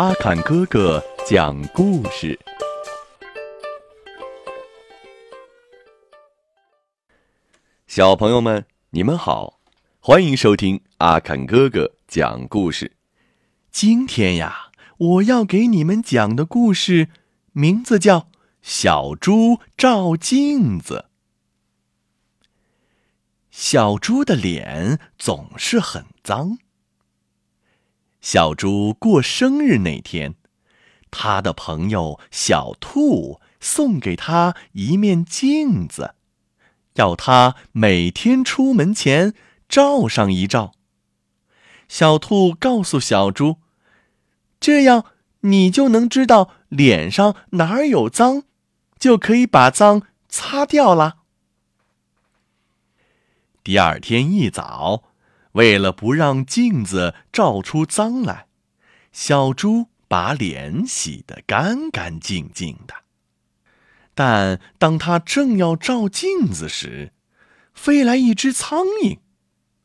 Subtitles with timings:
[0.00, 2.40] 阿坎哥哥讲故事。
[7.86, 9.60] 小朋友们，你们好，
[10.00, 12.96] 欢迎收听阿坎哥哥讲故事。
[13.70, 17.10] 今天呀，我要给你们讲的故事
[17.52, 18.20] 名字叫
[18.62, 21.10] 《小猪照镜子》。
[23.50, 26.56] 小猪的脸总是很脏。
[28.20, 30.34] 小猪过生日那天，
[31.10, 36.14] 他的朋友小兔送给他一面镜子，
[36.94, 39.34] 要他每天出门前
[39.68, 40.72] 照上一照。
[41.88, 43.56] 小兔告诉小猪
[44.60, 45.06] ：“这样
[45.40, 48.44] 你就能知道脸上哪儿有脏，
[48.98, 51.16] 就可以把脏擦掉了。”
[53.64, 55.09] 第二天一早。
[55.52, 58.46] 为了不让镜子照出脏来，
[59.12, 62.94] 小猪把脸洗得干干净净的。
[64.14, 67.12] 但当他正要照镜子时，
[67.72, 69.18] 飞来一只苍蝇，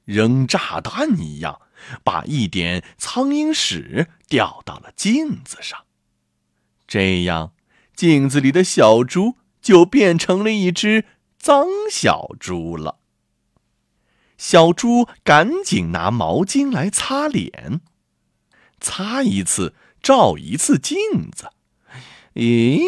[0.03, 1.61] 扔炸弹一样，
[2.03, 5.85] 把一点苍蝇屎掉到了镜子上。
[6.87, 7.53] 这样，
[7.95, 11.05] 镜子里的小猪就变成了一只
[11.37, 12.99] 脏小猪了。
[14.37, 17.81] 小猪赶紧拿毛巾来擦脸，
[18.79, 20.97] 擦一次照一次镜
[21.31, 21.51] 子。
[22.33, 22.81] 咦，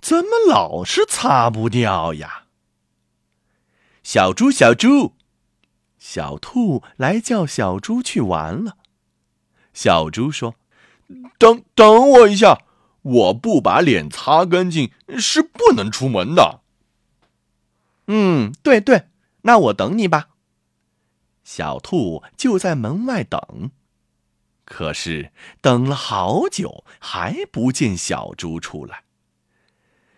[0.00, 2.44] 怎么老是擦不掉呀？
[4.02, 5.14] 小猪，小猪，
[5.98, 8.78] 小兔来叫小猪去玩了。
[9.74, 10.56] 小猪说
[11.38, 12.62] ：“等等我一下，
[13.02, 16.62] 我不把脸擦干净是不能出门的。”
[18.08, 19.08] 嗯，对对，
[19.42, 20.27] 那我等你吧。
[21.50, 23.70] 小兔就在门外等，
[24.66, 25.32] 可是
[25.62, 29.04] 等了好久还不见小猪出来。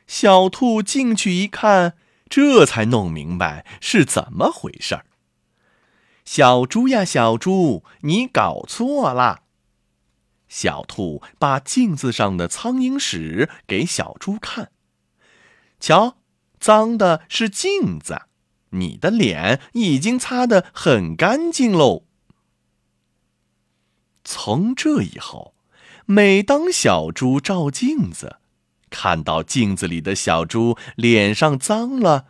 [0.09, 1.97] 小兔进去一看，
[2.29, 5.07] 这才弄明白是怎么回事儿。
[6.25, 9.45] 小猪呀，小猪，你搞错了！
[10.49, 14.73] 小兔把镜子上的苍蝇屎给小猪看，
[15.79, 16.17] 瞧，
[16.59, 18.23] 脏的是镜子。
[18.71, 22.05] 你的脸已经擦得很干净喽。
[24.23, 25.55] 从这以后，
[26.07, 28.37] 每当小猪照镜子，
[28.91, 32.27] 看到镜子里的小猪脸上脏了，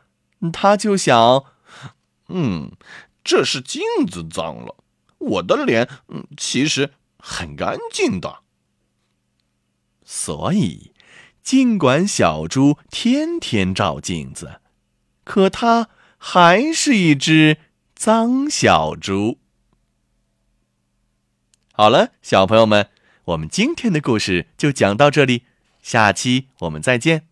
[0.52, 1.44] 他就想
[2.28, 2.72] ：“嗯，
[3.22, 4.76] 这是镜子脏了，
[5.18, 5.88] 我的脸
[6.38, 8.38] 其实很干净的。”
[10.06, 10.94] 所以，
[11.42, 14.60] 尽管小猪天天照镜子，
[15.24, 15.90] 可他。
[16.22, 17.56] 还是一只
[17.94, 19.38] 脏小猪。
[21.72, 22.90] 好了，小朋友们，
[23.24, 25.44] 我们今天的故事就讲到这里，
[25.82, 27.29] 下期我们再见。